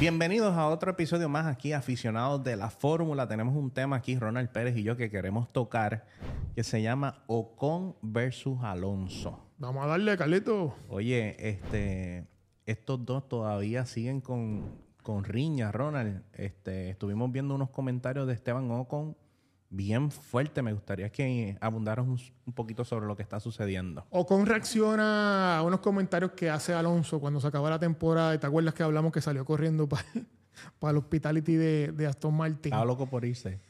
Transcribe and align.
Bienvenidos 0.00 0.56
a 0.56 0.66
otro 0.66 0.92
episodio 0.92 1.28
más 1.28 1.44
aquí, 1.44 1.74
aficionados 1.74 2.42
de 2.42 2.56
la 2.56 2.70
fórmula. 2.70 3.28
Tenemos 3.28 3.54
un 3.54 3.70
tema 3.70 3.96
aquí, 3.96 4.18
Ronald 4.18 4.48
Pérez 4.48 4.74
y 4.78 4.82
yo, 4.82 4.96
que 4.96 5.10
queremos 5.10 5.52
tocar, 5.52 6.06
que 6.54 6.64
se 6.64 6.80
llama 6.80 7.22
Ocon 7.26 7.96
versus 8.00 8.58
Alonso. 8.62 9.38
Vamos 9.58 9.84
a 9.84 9.88
darle, 9.88 10.16
Carlito. 10.16 10.74
Oye, 10.88 11.36
este, 11.50 12.26
estos 12.64 13.04
dos 13.04 13.28
todavía 13.28 13.84
siguen 13.84 14.22
con, 14.22 14.72
con 15.02 15.22
riña, 15.24 15.70
Ronald. 15.70 16.22
Este, 16.32 16.88
estuvimos 16.88 17.30
viendo 17.30 17.54
unos 17.54 17.68
comentarios 17.68 18.26
de 18.26 18.32
Esteban 18.32 18.70
Ocon 18.70 19.18
bien 19.70 20.10
fuerte. 20.10 20.60
Me 20.60 20.72
gustaría 20.72 21.10
que 21.10 21.56
abundaras 21.60 22.06
un, 22.06 22.20
un 22.44 22.52
poquito 22.52 22.84
sobre 22.84 23.06
lo 23.06 23.16
que 23.16 23.22
está 23.22 23.40
sucediendo. 23.40 24.04
Ocon 24.10 24.44
reacciona 24.44 25.58
a 25.58 25.62
unos 25.62 25.80
comentarios 25.80 26.32
que 26.32 26.50
hace 26.50 26.74
Alonso 26.74 27.20
cuando 27.20 27.40
se 27.40 27.46
acaba 27.46 27.70
la 27.70 27.78
temporada. 27.78 28.34
¿Y 28.34 28.38
te 28.38 28.46
acuerdas 28.46 28.74
que 28.74 28.82
hablamos 28.82 29.12
que 29.12 29.20
salió 29.20 29.44
corriendo 29.44 29.88
para 29.88 30.04
el 30.90 30.96
hospitality 30.98 31.54
de, 31.54 31.92
de 31.92 32.06
Aston 32.06 32.36
Martin? 32.36 32.72
Estaba 32.72 32.84
loco 32.84 33.06
por 33.06 33.24
irse. 33.24 33.60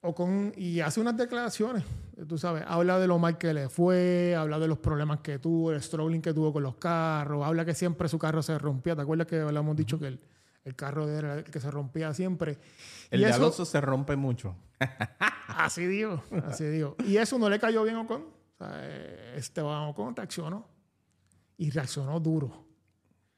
Ocon, 0.00 0.52
y 0.56 0.78
hace 0.78 1.00
unas 1.00 1.16
declaraciones, 1.16 1.82
tú 2.28 2.38
sabes, 2.38 2.62
habla 2.68 3.00
de 3.00 3.08
lo 3.08 3.18
mal 3.18 3.36
que 3.36 3.52
le 3.52 3.68
fue, 3.68 4.36
habla 4.38 4.60
de 4.60 4.68
los 4.68 4.78
problemas 4.78 5.20
que 5.20 5.40
tuvo, 5.40 5.72
el 5.72 5.82
struggling 5.82 6.22
que 6.22 6.32
tuvo 6.32 6.52
con 6.52 6.62
los 6.62 6.76
carros, 6.76 7.44
habla 7.44 7.64
que 7.64 7.74
siempre 7.74 8.08
su 8.08 8.16
carro 8.16 8.40
se 8.40 8.56
rompía. 8.60 8.94
¿Te 8.94 9.02
acuerdas 9.02 9.26
que 9.26 9.40
habíamos 9.40 9.74
dicho 9.74 9.98
que 9.98 10.06
el, 10.06 10.20
el 10.64 10.74
carro 10.76 11.08
era 11.08 11.34
el 11.38 11.44
que 11.44 11.60
se 11.60 11.70
rompía 11.70 12.12
siempre? 12.14 12.58
El 13.10 13.20
Y 13.20 13.24
de 13.24 13.30
eso- 13.30 13.38
Alonso 13.38 13.64
se 13.64 13.80
rompe 13.80 14.16
mucho. 14.16 14.56
Así 15.48 15.86
digo, 15.86 16.22
así 16.46 16.64
digo. 16.66 16.94
Y 17.04 17.16
eso 17.16 17.36
no 17.38 17.48
le 17.50 17.58
cayó 17.58 17.82
bien 17.82 17.96
a 17.96 18.02
Ocon. 18.02 18.22
O 18.22 18.56
sea, 18.58 18.70
eh, 18.74 19.34
Esteban 19.36 19.88
Ocon 19.88 20.14
reaccionó. 20.14 20.68
Y 21.56 21.70
reaccionó 21.70 22.20
duro. 22.20 22.64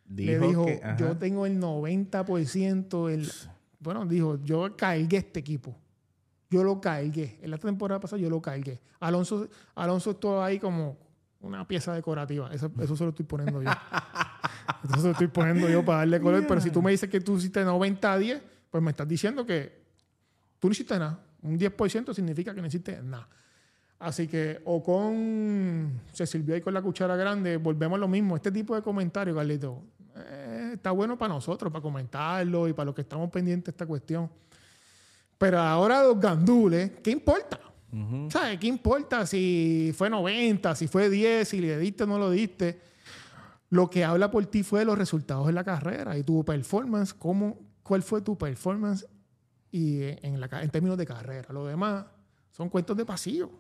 le 0.07 0.39
dijo, 0.39 0.67
que, 0.67 0.81
ajá. 0.85 0.97
yo 0.99 1.17
tengo 1.17 1.47
el 1.47 1.59
90%, 1.59 3.11
el... 3.11 3.31
Bueno, 3.79 4.05
dijo, 4.05 4.39
yo 4.45 4.77
cargué 4.77 5.17
este 5.19 5.41
equipo. 5.41 5.75
Yo 6.51 6.63
lo 6.63 6.81
cargué. 6.81 7.39
En 7.41 7.51
la 7.53 7.59
temporada 7.59 8.01
pasada 8.01 8.21
yo 8.21 8.29
lo 8.29 8.43
cargué. 8.43 8.81
Alonso, 8.99 9.49
Alonso 9.75 10.11
estuvo 10.11 10.43
ahí 10.43 10.59
como 10.59 10.99
una 11.41 11.67
pieza 11.67 11.95
decorativa. 11.95 12.53
Eso, 12.53 12.71
eso 12.81 12.97
se 12.97 13.05
lo 13.05 13.11
estoy 13.11 13.25
poniendo 13.25 13.63
yo. 13.63 13.71
Lo 15.03 15.11
estoy 15.11 15.29
poniendo 15.29 15.69
yo 15.69 15.85
para 15.85 15.99
darle 15.99 16.21
color. 16.21 16.47
Pero 16.47 16.61
si 16.61 16.71
tú 16.71 16.83
me 16.83 16.91
dices 16.91 17.09
que 17.09 17.21
tú 17.21 17.37
hiciste 17.37 17.65
90 17.65 18.13
a 18.13 18.19
10, 18.19 18.43
pues 18.71 18.83
me 18.83 18.91
estás 18.91 19.09
diciendo 19.09 19.45
que 19.45 19.81
tú 20.59 20.69
no 20.69 20.73
hiciste 20.73 20.99
nada. 20.99 21.21
Un 21.43 21.59
10% 21.59 22.15
significa 22.15 22.55
que 22.55 22.61
no 22.61 22.67
hiciste 22.67 23.01
nada. 23.03 23.29
Así 23.99 24.27
que 24.27 24.61
Ocon 24.65 26.01
se 26.13 26.27
sirvió 26.27 26.55
ahí 26.55 26.61
con 26.61 26.73
la 26.73 26.81
cuchara 26.81 27.17
grande. 27.17 27.57
Volvemos 27.59 27.97
a 27.97 28.01
lo 28.01 28.09
mismo. 28.09 28.37
Este 28.37 28.51
tipo 28.51 28.75
de 28.75 28.83
comentarios, 28.83 29.37
Carlito, 29.37 29.83
eh, 30.17 30.71
está 30.75 30.91
bueno 30.91 31.19
para 31.19 31.35
nosotros, 31.35 31.71
para 31.71 31.83
comentarlo 31.83 32.67
y 32.67 32.73
para 32.73 32.87
los 32.87 32.95
que 32.95 33.03
estamos 33.03 33.31
pendientes 33.31 33.67
de 33.67 33.71
esta 33.73 33.87
cuestión. 33.87 34.31
Pero 35.37 35.59
ahora 35.59 36.03
los 36.03 36.19
gandules, 36.21 36.93
¿qué 37.03 37.11
importa? 37.11 37.59
¿Sabes? 38.29 38.59
¿Qué 38.61 38.69
importa 38.69 39.27
si 39.27 39.93
fue 39.97 40.09
90, 40.09 40.77
si 40.77 40.87
fue 40.87 41.11
10, 41.11 41.49
si 41.49 41.61
le 41.61 41.77
diste 41.79 42.05
o 42.05 42.07
no 42.07 42.19
lo 42.19 42.31
diste? 42.31 42.79
Lo 43.71 43.89
que 43.89 44.05
habla 44.05 44.31
por 44.31 44.45
ti 44.47 44.63
fue 44.63 44.85
los 44.85 44.99
resultados 44.99 45.47
de 45.47 45.53
la 45.53 45.65
carrera 45.65 46.19
y 46.19 46.25
tu 46.25 46.45
performance, 46.45 47.15
cómo, 47.15 47.59
cuál 47.83 48.03
fue 48.03 48.21
tu 48.21 48.37
performance 48.37 49.07
y 49.71 50.03
en, 50.03 50.41
la, 50.41 50.49
en 50.61 50.71
términos 50.71 50.99
de 50.99 51.07
carrera. 51.07 51.53
Lo 51.53 51.67
demás 51.67 52.05
son 52.51 52.69
cuentos 52.69 52.97
de 52.97 53.07
pasillo. 53.07 53.51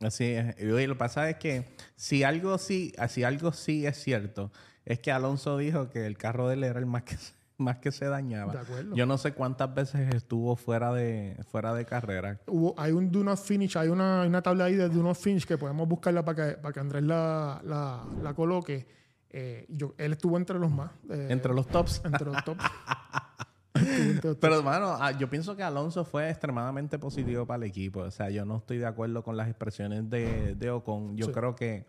Así 0.00 0.24
es. 0.24 0.54
Y 0.60 0.66
lo 0.66 0.76
que 0.76 0.98
pasa 0.98 1.30
es 1.30 1.36
que 1.36 1.64
si 1.96 2.22
algo 2.24 2.58
sí, 2.58 2.92
si 3.08 3.24
algo 3.24 3.52
sí 3.52 3.86
es 3.86 3.96
cierto, 3.96 4.52
es 4.84 4.98
que 4.98 5.10
Alonso 5.10 5.56
dijo 5.56 5.88
que 5.88 6.06
el 6.06 6.18
carro 6.18 6.48
de 6.48 6.54
él 6.54 6.64
era 6.64 6.78
el 6.78 6.86
más 6.86 7.04
que, 7.04 7.16
más 7.56 7.78
que 7.78 7.90
se 7.90 8.04
dañaba. 8.04 8.52
De 8.52 8.58
acuerdo. 8.58 8.94
Yo 8.94 9.06
no 9.06 9.16
sé 9.16 9.32
cuántas 9.32 9.74
veces 9.74 10.14
estuvo 10.14 10.56
fuera 10.56 10.92
de, 10.92 11.36
fuera 11.50 11.72
de 11.72 11.86
carrera. 11.86 12.38
Hubo, 12.46 12.74
hay 12.76 12.92
un 12.92 13.10
do 13.10 13.24
not 13.24 13.38
finish, 13.38 13.78
hay 13.78 13.88
una, 13.88 14.22
hay 14.22 14.28
una 14.28 14.42
tabla 14.42 14.66
ahí 14.66 14.74
de 14.74 14.90
do 14.90 15.02
not 15.02 15.16
finish 15.16 15.46
que 15.46 15.56
podemos 15.56 15.88
buscarla 15.88 16.22
para 16.22 16.50
que, 16.50 16.56
para 16.58 16.72
que 16.72 16.80
Andrés 16.80 17.02
la, 17.02 17.62
la, 17.64 18.04
la 18.22 18.34
coloque. 18.34 19.03
Eh, 19.36 19.66
yo, 19.68 19.94
él 19.98 20.12
estuvo 20.12 20.36
entre 20.36 20.58
los 20.60 20.70
más. 20.70 20.92
eh, 21.10 21.26
Entre 21.30 21.52
los 21.52 21.66
tops. 21.66 22.02
entre 22.04 22.24
los 22.26 22.44
top. 22.44 22.56
Estuvo 23.74 23.90
entre 23.90 24.12
los 24.14 24.20
top. 24.20 24.38
Pero, 24.40 24.56
hermano, 24.58 24.96
ah, 25.00 25.10
yo 25.10 25.28
pienso 25.28 25.56
que 25.56 25.62
Alonso 25.64 26.04
fue 26.04 26.30
extremadamente 26.30 26.98
positivo 26.98 27.44
para 27.44 27.56
el 27.64 27.70
equipo. 27.70 28.00
O 28.00 28.10
sea, 28.10 28.30
yo 28.30 28.44
no 28.44 28.58
estoy 28.58 28.78
de 28.78 28.86
acuerdo 28.86 29.24
con 29.24 29.36
las 29.36 29.48
expresiones 29.48 30.08
de, 30.08 30.54
de 30.54 30.70
Ocon. 30.70 31.16
Yo 31.16 31.26
Sí. 31.26 31.32
creo 31.32 31.56
que, 31.56 31.86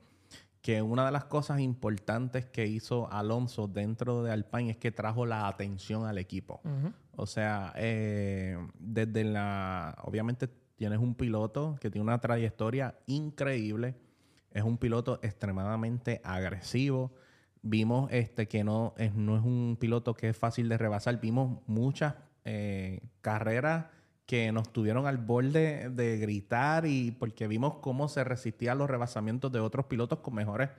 que 0.61 0.81
una 0.81 1.05
de 1.05 1.11
las 1.11 1.25
cosas 1.25 1.59
importantes 1.59 2.47
que 2.47 2.65
hizo 2.65 3.11
Alonso 3.11 3.67
dentro 3.67 4.23
de 4.23 4.31
Alpine 4.31 4.71
es 4.71 4.77
que 4.77 4.91
trajo 4.91 5.27
la 5.27 5.47
atención 5.47 6.05
al 6.07 6.17
equipo. 6.17 6.61
O 7.15 7.27
sea, 7.27 7.71
eh, 7.75 8.57
desde 8.79 9.23
la... 9.23 9.95
Obviamente 10.03 10.47
tienes 10.75 10.97
un 10.97 11.13
piloto 11.13 11.75
que 11.79 11.91
tiene 11.91 12.03
una 12.03 12.19
trayectoria 12.19 12.95
increíble. 13.05 13.95
Es 14.51 14.63
un 14.63 14.77
piloto 14.79 15.19
extremadamente 15.21 16.19
agresivo. 16.23 17.13
Vimos 17.67 18.11
este, 18.11 18.47
que 18.47 18.63
no 18.63 18.93
es, 18.97 19.15
no 19.15 19.35
es 19.35 19.43
un 19.43 19.75
piloto 19.79 20.13
que 20.13 20.29
es 20.29 20.37
fácil 20.37 20.69
de 20.69 20.77
rebasar. 20.77 21.19
Vimos 21.19 21.61
muchas 21.65 22.13
eh, 22.43 23.01
carreras 23.21 23.87
que 24.27 24.51
nos 24.51 24.71
tuvieron 24.71 25.07
al 25.07 25.17
borde 25.17 25.89
de 25.89 26.17
gritar 26.17 26.85
y 26.85 27.09
porque 27.09 27.47
vimos 27.47 27.75
cómo 27.81 28.07
se 28.07 28.23
resistía 28.23 28.73
a 28.73 28.75
los 28.75 28.87
rebasamientos 28.87 29.51
de 29.51 29.59
otros 29.59 29.87
pilotos 29.87 30.19
con 30.19 30.35
mejores, 30.35 30.69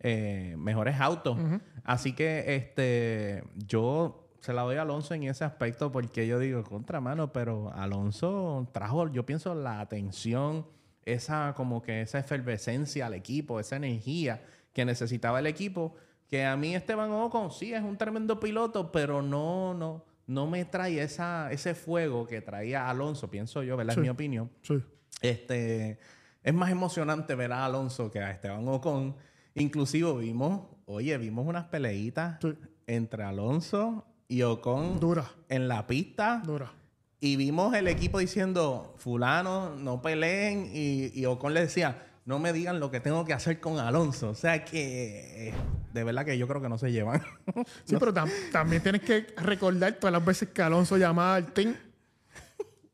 eh, 0.00 0.54
mejores 0.56 0.98
autos. 1.00 1.38
Así 1.84 2.14
que 2.14 2.56
este, 2.56 3.44
yo 3.54 4.30
se 4.40 4.54
la 4.54 4.62
doy 4.62 4.76
a 4.76 4.82
Alonso 4.82 5.12
en 5.12 5.24
ese 5.24 5.44
aspecto 5.44 5.92
porque 5.92 6.26
yo 6.26 6.38
digo, 6.38 6.64
contramano, 6.64 7.30
pero 7.30 7.70
Alonso 7.74 8.70
trajo, 8.72 9.06
yo 9.12 9.26
pienso, 9.26 9.54
la 9.54 9.80
atención, 9.80 10.66
esa 11.04 11.52
como 11.54 11.82
que 11.82 12.00
esa 12.00 12.20
efervescencia 12.20 13.04
al 13.04 13.12
equipo, 13.12 13.60
esa 13.60 13.76
energía 13.76 14.42
que 14.72 14.84
necesitaba 14.84 15.38
el 15.40 15.46
equipo, 15.46 15.94
que 16.32 16.46
a 16.46 16.56
mí 16.56 16.74
Esteban 16.74 17.10
Ocon 17.10 17.50
sí 17.50 17.74
es 17.74 17.82
un 17.82 17.98
tremendo 17.98 18.40
piloto, 18.40 18.90
pero 18.90 19.20
no, 19.20 19.74
no, 19.74 20.02
no 20.26 20.46
me 20.46 20.64
trae 20.64 21.02
esa, 21.02 21.52
ese 21.52 21.74
fuego 21.74 22.26
que 22.26 22.40
traía 22.40 22.88
Alonso, 22.88 23.28
pienso 23.30 23.62
yo, 23.62 23.76
¿verdad? 23.76 23.92
Sí. 23.92 24.00
Es 24.00 24.02
mi 24.02 24.08
opinión. 24.08 24.50
Sí. 24.62 24.82
Este, 25.20 25.98
es 26.42 26.54
más 26.54 26.70
emocionante 26.70 27.34
ver 27.34 27.52
a 27.52 27.66
Alonso 27.66 28.10
que 28.10 28.20
a 28.20 28.30
Esteban 28.30 28.66
Ocon. 28.66 29.14
Inclusive 29.54 30.10
vimos, 30.20 30.62
oye, 30.86 31.18
vimos 31.18 31.46
unas 31.46 31.66
peleitas 31.66 32.38
Sí. 32.40 32.54
entre 32.86 33.24
Alonso 33.24 34.06
y 34.26 34.40
Ocon 34.40 35.00
Dura, 35.00 35.26
en 35.50 35.68
la 35.68 35.86
pista. 35.86 36.40
dura. 36.46 36.72
Y 37.20 37.36
vimos 37.36 37.74
el 37.74 37.88
equipo 37.88 38.18
diciendo, 38.20 38.94
fulano, 38.96 39.76
no 39.76 40.00
peleen. 40.00 40.70
Y, 40.72 41.10
y 41.12 41.26
Ocon 41.26 41.52
le 41.52 41.60
decía, 41.60 42.06
no 42.24 42.38
me 42.38 42.52
digan 42.52 42.78
lo 42.80 42.90
que 42.90 43.00
tengo 43.00 43.24
que 43.24 43.32
hacer 43.32 43.58
con 43.60 43.78
Alonso. 43.78 44.30
O 44.30 44.34
sea 44.34 44.64
que, 44.64 45.52
de 45.92 46.04
verdad 46.04 46.24
que 46.24 46.38
yo 46.38 46.46
creo 46.46 46.60
que 46.62 46.68
no 46.68 46.78
se 46.78 46.92
llevan. 46.92 47.20
Sí, 47.84 47.96
pero 47.98 48.12
tam- 48.14 48.30
también 48.52 48.82
tienes 48.82 49.02
que 49.02 49.26
recordar 49.36 49.94
todas 49.94 50.12
las 50.12 50.24
veces 50.24 50.48
que 50.50 50.62
Alonso 50.62 50.96
llamaba 50.96 51.34
al 51.36 51.52
team 51.52 51.74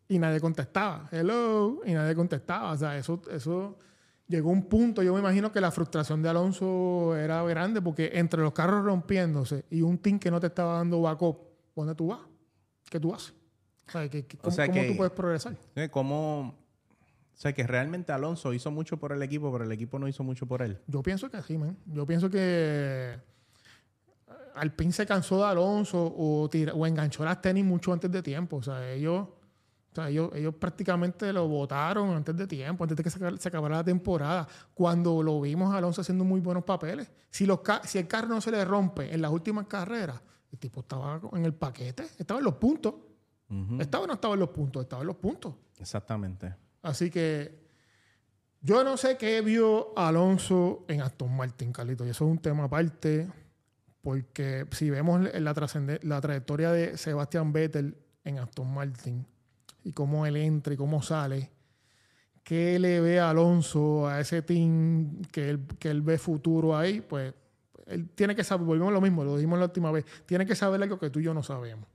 y 0.08 0.18
nadie 0.18 0.40
contestaba. 0.40 1.08
Hello, 1.12 1.80
y 1.84 1.92
nadie 1.92 2.14
contestaba. 2.14 2.72
O 2.72 2.76
sea, 2.78 2.96
eso, 2.96 3.20
eso 3.30 3.76
llegó 4.26 4.48
a 4.48 4.52
un 4.54 4.62
punto. 4.64 5.02
Yo 5.02 5.12
me 5.12 5.20
imagino 5.20 5.52
que 5.52 5.60
la 5.60 5.70
frustración 5.70 6.22
de 6.22 6.30
Alonso 6.30 7.14
era 7.16 7.42
grande 7.44 7.82
porque 7.82 8.10
entre 8.14 8.40
los 8.42 8.52
carros 8.52 8.84
rompiéndose 8.84 9.64
y 9.70 9.82
un 9.82 9.98
team 9.98 10.18
que 10.18 10.30
no 10.30 10.40
te 10.40 10.46
estaba 10.46 10.74
dando 10.78 11.02
backup, 11.02 11.38
¿dónde 11.76 11.94
tú 11.94 12.08
vas? 12.08 12.20
¿Qué 12.90 12.98
tú 12.98 13.14
haces? 13.14 13.34
O 13.86 13.90
sea, 13.90 14.08
que- 14.08 14.24
que- 14.26 14.38
¿cómo, 14.38 14.54
sea 14.54 14.66
cómo 14.66 14.82
tú 14.86 14.96
puedes 14.96 15.12
progresar? 15.12 15.54
Como, 15.90 16.54
o 17.38 17.40
sea 17.40 17.52
que 17.52 17.64
realmente 17.66 18.10
Alonso 18.12 18.52
hizo 18.52 18.72
mucho 18.72 18.96
por 18.96 19.12
el 19.12 19.22
equipo, 19.22 19.52
pero 19.52 19.62
el 19.62 19.70
equipo 19.70 19.98
no 20.00 20.08
hizo 20.08 20.24
mucho 20.24 20.44
por 20.46 20.60
él. 20.60 20.80
Yo 20.88 21.02
pienso 21.04 21.30
que 21.30 21.40
sí, 21.42 21.56
man. 21.56 21.76
Yo 21.86 22.04
pienso 22.04 22.28
que 22.28 23.16
Alpine 24.56 24.92
se 24.92 25.06
cansó 25.06 25.38
de 25.38 25.44
Alonso 25.44 26.12
o, 26.16 26.48
tira- 26.50 26.74
o 26.74 26.84
enganchó 26.86 27.24
las 27.24 27.40
tenis 27.40 27.64
mucho 27.64 27.92
antes 27.92 28.10
de 28.10 28.22
tiempo. 28.22 28.56
O 28.56 28.62
sea, 28.62 28.90
ellos, 28.92 29.20
o 29.22 29.94
sea, 29.94 30.08
ellos, 30.10 30.30
ellos 30.34 30.52
prácticamente 30.56 31.32
lo 31.32 31.46
votaron 31.46 32.10
antes 32.10 32.36
de 32.36 32.46
tiempo, 32.48 32.82
antes 32.82 32.96
de 32.96 33.04
que 33.04 33.10
se, 33.10 33.24
aca- 33.24 33.36
se 33.38 33.48
acabara 33.48 33.76
la 33.76 33.84
temporada. 33.84 34.48
Cuando 34.74 35.22
lo 35.22 35.40
vimos 35.40 35.72
a 35.72 35.78
Alonso 35.78 36.00
haciendo 36.00 36.24
muy 36.24 36.40
buenos 36.40 36.64
papeles. 36.64 37.08
Si, 37.30 37.46
los 37.46 37.60
ca- 37.60 37.82
si 37.84 37.98
el 37.98 38.08
carro 38.08 38.28
no 38.28 38.40
se 38.40 38.50
le 38.50 38.64
rompe 38.64 39.14
en 39.14 39.22
las 39.22 39.30
últimas 39.30 39.66
carreras, 39.68 40.20
el 40.50 40.58
tipo 40.58 40.80
estaba 40.80 41.20
en 41.34 41.44
el 41.44 41.54
paquete, 41.54 42.02
estaba 42.18 42.40
en 42.40 42.44
los 42.44 42.54
puntos. 42.54 42.94
Estaba 43.80 44.04
o 44.04 44.06
no 44.08 44.14
estaba 44.14 44.34
en 44.34 44.40
los 44.40 44.50
puntos, 44.50 44.82
estaba 44.82 45.02
en 45.02 45.06
los 45.06 45.16
puntos. 45.16 45.54
Exactamente. 45.78 46.54
Así 46.82 47.10
que 47.10 47.58
yo 48.60 48.82
no 48.82 48.96
sé 48.96 49.16
qué 49.16 49.40
vio 49.40 49.96
Alonso 49.96 50.84
en 50.88 51.00
Aston 51.02 51.36
Martin, 51.36 51.72
Carlito. 51.72 52.04
Y 52.04 52.10
eso 52.10 52.24
es 52.24 52.30
un 52.30 52.38
tema 52.38 52.64
aparte, 52.64 53.28
porque 54.02 54.66
si 54.72 54.90
vemos 54.90 55.20
la, 55.20 55.98
la 56.02 56.20
trayectoria 56.20 56.72
de 56.72 56.96
Sebastian 56.96 57.52
Vettel 57.52 57.96
en 58.24 58.38
Aston 58.38 58.72
Martin 58.72 59.26
y 59.84 59.92
cómo 59.92 60.26
él 60.26 60.36
entra 60.36 60.74
y 60.74 60.76
cómo 60.76 61.02
sale, 61.02 61.50
¿qué 62.42 62.78
le 62.78 63.00
ve 63.00 63.20
a 63.20 63.30
Alonso, 63.30 64.08
a 64.08 64.20
ese 64.20 64.42
team 64.42 65.22
que 65.30 65.50
él, 65.50 65.66
que 65.78 65.90
él 65.90 66.02
ve 66.02 66.18
futuro 66.18 66.76
ahí? 66.76 67.00
Pues 67.00 67.32
él 67.86 68.08
tiene 68.10 68.34
que 68.34 68.42
saber, 68.42 68.66
volvemos 68.66 68.90
a 68.90 68.94
lo 68.94 69.00
mismo, 69.00 69.24
lo 69.24 69.36
dijimos 69.36 69.58
la 69.58 69.66
última 69.66 69.92
vez, 69.92 70.04
tiene 70.26 70.44
que 70.46 70.54
saber 70.54 70.82
algo 70.82 70.98
que 70.98 71.10
tú 71.10 71.20
y 71.20 71.24
yo 71.24 71.32
no 71.32 71.42
sabemos. 71.42 71.86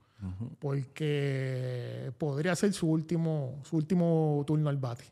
Porque 0.58 2.12
podría 2.18 2.54
ser 2.56 2.72
su 2.72 2.88
último, 2.88 3.60
su 3.64 3.76
último 3.76 4.42
turno 4.46 4.70
al 4.70 4.76
bate. 4.76 5.04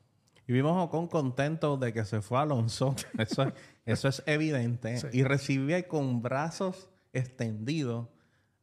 Y 0.46 0.52
vimos 0.52 0.72
a 0.76 0.82
Ocon 0.82 1.06
contento 1.06 1.76
de 1.76 1.92
que 1.92 2.04
se 2.04 2.20
fue 2.20 2.38
Alonso. 2.38 2.94
Eso, 3.18 3.42
es- 3.44 3.52
eso 3.84 4.08
es 4.08 4.22
evidente. 4.26 4.98
Sí. 4.98 5.06
Y 5.12 5.22
recibe 5.24 5.86
con 5.88 6.22
brazos 6.22 6.88
extendidos 7.12 8.08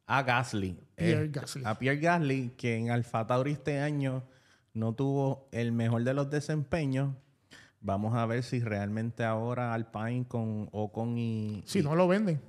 a 0.05 0.23
Gasly. 0.23 0.77
Pierre 0.95 1.25
Eh, 1.25 1.29
Gasly. 1.31 1.63
A 1.65 1.77
Pierre 1.77 1.99
Gasly, 1.99 2.49
que 2.57 2.75
en 2.77 2.89
Alfa 2.89 3.27
Tauri 3.27 3.51
este 3.51 3.79
año 3.79 4.23
no 4.73 4.93
tuvo 4.93 5.47
el 5.51 5.71
mejor 5.71 6.03
de 6.03 6.13
los 6.13 6.29
desempeños. 6.29 7.13
Vamos 7.81 8.15
a 8.15 8.25
ver 8.25 8.43
si 8.43 8.59
realmente 8.61 9.23
ahora 9.23 9.73
Alpine 9.73 10.25
con 10.27 10.69
Ocon 10.71 11.17
y... 11.17 11.63
Si 11.65 11.79
y, 11.79 11.83
no 11.83 11.95
lo 11.95 12.07
venden, 12.07 12.41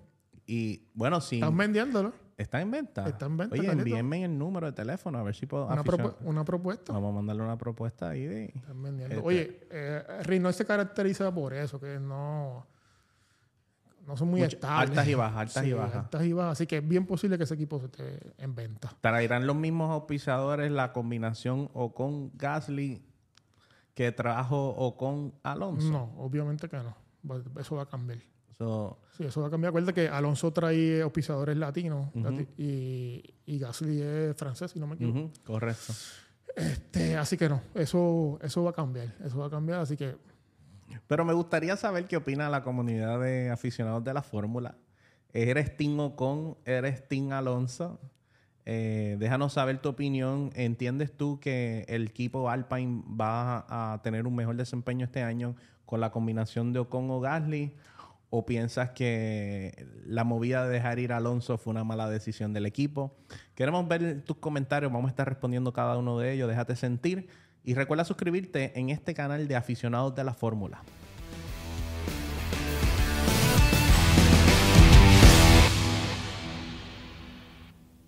y, 0.47 0.83
bueno, 0.95 1.21
sí. 1.21 1.37
están 1.37 1.57
vendiéndolo. 1.57 2.13
Está 2.41 2.61
en 2.61 2.71
venta. 2.71 3.07
Está 3.07 3.27
en 3.27 3.37
venta, 3.37 3.55
Oye, 3.55 3.67
Carlito. 3.67 3.87
envíenme 3.89 4.25
el 4.25 4.39
número 4.39 4.67
de 4.67 4.73
teléfono 4.73 5.19
a 5.19 5.23
ver 5.23 5.35
si 5.35 5.45
puedo... 5.47 5.67
Una, 5.67 5.85
propu- 5.85 6.15
una 6.23 6.45
propuesta. 6.45 6.93
Vamos 6.93 7.11
a 7.11 7.15
mandarle 7.17 7.43
una 7.43 7.59
propuesta 7.59 8.09
ahí 8.09 8.25
de... 8.25 8.45
Están 8.47 8.83
vendiendo. 8.83 9.15
Este- 9.17 9.27
Oye, 9.27 9.61
eh, 9.71 10.03
Renault 10.23 10.57
se 10.57 10.65
caracteriza 10.65 11.33
por 11.35 11.53
eso, 11.53 11.79
que 11.79 11.99
no, 12.01 12.67
no 14.07 14.17
son 14.17 14.29
muy 14.29 14.41
Mucho- 14.41 14.57
estables. 14.57 14.89
altas 14.91 15.07
y 15.09 15.15
bajas, 15.15 15.37
altas 15.39 15.67
y 15.67 15.73
bajas. 15.75 15.97
Altas 15.97 16.25
y 16.25 16.33
bajas. 16.33 16.53
Así 16.53 16.67
que 16.67 16.79
es 16.79 16.89
bien 16.89 17.05
posible 17.07 17.37
que 17.37 17.45
ese 17.45 17.55
equipo 17.55 17.77
esté 17.85 18.33
en 18.39 18.55
venta. 18.55 18.91
Traerán 19.03 19.47
los 19.47 19.57
mismos 19.57 19.91
auspiciadores 19.91 20.71
la 20.73 20.93
combinación 20.95 21.69
o 21.75 21.93
con 21.95 22.31
Gasly 22.39 23.03
que 23.95 24.13
trajo 24.13 24.71
o 24.71 24.97
con 24.97 25.35
Alonso. 25.43 25.91
No, 25.91 26.15
obviamente 26.17 26.69
que 26.71 26.79
no. 26.79 26.97
Eso 27.61 27.77
va 27.77 27.83
a 27.83 27.87
cambiar. 27.87 28.21
So, 28.59 28.99
Sí, 29.17 29.25
eso 29.25 29.41
va 29.43 29.49
a 29.49 29.51
cambiar. 29.51 29.71
Acuérdate 29.71 29.95
que 29.95 30.09
Alonso 30.09 30.53
trae 30.53 31.03
auspiciadores 31.03 31.57
latinos 31.57 32.09
lati- 32.15 32.47
y, 32.57 33.23
y 33.47 33.59
Gasly 33.59 34.01
es 34.01 34.37
francés, 34.37 34.71
si 34.71 34.79
no 34.81 34.87
me 34.87 34.95
equivoco. 34.95 35.19
ujú, 35.19 35.31
correcto. 35.45 35.93
Este, 36.57 37.17
así 37.17 37.37
que 37.37 37.49
no, 37.49 37.61
eso, 37.75 38.39
eso 38.43 38.63
va 38.65 38.71
a 38.71 38.73
cambiar. 38.75 39.15
Eso 39.25 39.39
va 39.39 39.47
a 39.47 39.51
cambiar, 39.51 39.81
así 39.81 39.97
que 39.97 40.17
Pero 41.07 41.25
me 41.25 41.33
gustaría 41.33 41.77
saber 41.77 42.07
qué 42.07 42.17
opina 42.17 42.49
la 42.51 42.63
comunidad 42.63 43.21
de 43.21 43.51
aficionados 43.51 44.03
de 44.05 44.13
la 44.15 44.23
fórmula. 44.23 44.75
¿Eres 45.33 45.77
Team 45.77 46.01
Ocon? 46.01 46.57
¿Eres 46.65 47.07
Team 47.07 47.33
Alonso? 47.33 48.01
Eh, 48.67 49.17
déjanos 49.19 49.53
saber 49.53 49.81
tu 49.81 49.89
opinión. 49.91 50.51
¿Entiendes 50.55 51.13
tú 51.17 51.39
que 51.41 51.85
el 51.89 52.09
equipo 52.09 52.51
Alpine 52.51 53.03
va 53.09 53.93
a 53.95 54.03
tener 54.03 54.27
un 54.27 54.35
mejor 54.35 54.57
desempeño 54.57 55.05
este 55.05 55.23
año 55.23 55.55
con 55.87 56.01
la 56.01 56.11
combinación 56.11 56.73
de 56.73 56.81
Ocon 56.81 57.11
o 57.11 57.21
Gasly? 57.21 57.75
¿O 58.33 58.47
piensas 58.47 58.91
que 58.91 59.87
la 60.07 60.23
movida 60.23 60.65
de 60.65 60.73
dejar 60.73 61.01
ir 61.01 61.13
a 61.13 61.17
Alonso 61.17 61.59
fue 61.59 61.73
una 61.73 61.83
mala 61.83 62.09
decisión 62.09 62.53
del 62.53 62.65
equipo? 62.65 63.17
Queremos 63.57 63.87
ver 63.89 64.23
tus 64.23 64.37
comentarios. 64.37 64.93
Vamos 64.93 65.09
a 65.09 65.11
estar 65.11 65.29
respondiendo 65.29 65.73
cada 65.73 65.99
uno 65.99 66.17
de 66.19 66.33
ellos. 66.33 66.49
Déjate 66.49 66.77
sentir. 66.77 67.29
Y 67.65 67.75
recuerda 67.75 68.05
suscribirte 68.05 68.79
en 68.79 68.91
este 68.91 69.15
canal 69.15 69.49
de 69.49 69.57
aficionados 69.57 70.15
de 70.15 70.23
la 70.23 70.33
fórmula. 70.33 70.83